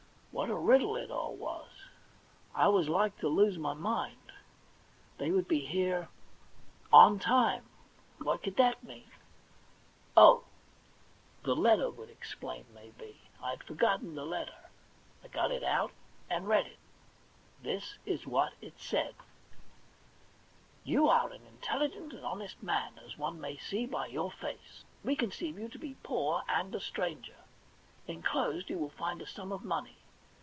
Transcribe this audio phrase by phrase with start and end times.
[0.33, 1.69] What a riddle it all was!
[2.55, 4.31] I was like to lose my mind.
[5.17, 6.07] They would be here'
[6.93, 7.67] on time.'
[8.17, 9.11] What could that THE £1,000,000 BANK NOTE 9 mean?
[10.17, 10.43] Oh,
[11.43, 13.19] the letter would explain, maybe.
[13.43, 14.69] I had forgotten the letter;
[15.23, 15.91] I got it out
[16.29, 16.79] and read it.
[17.61, 19.13] This is what it said:
[20.03, 24.85] * You are an intelligent and honest man, as one may see by your face.
[25.03, 27.35] We conceive you to be poor and a stranger.
[28.07, 29.97] Inclosed you will find a sum of money.